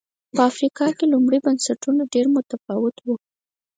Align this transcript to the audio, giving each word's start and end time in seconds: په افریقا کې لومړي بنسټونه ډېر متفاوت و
په 0.35 0.41
افریقا 0.49 0.87
کې 0.97 1.05
لومړي 1.13 1.39
بنسټونه 1.45 2.01
ډېر 2.13 2.25
متفاوت 2.35 2.95
و 3.03 3.07